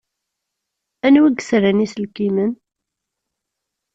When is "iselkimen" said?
1.85-2.51